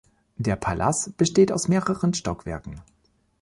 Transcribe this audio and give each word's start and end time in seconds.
Der 0.37 0.55
Palas 0.55 1.11
besteht 1.15 1.51
aus 1.51 1.67
mehreren 1.67 2.15
Stockwerken. 2.15 2.81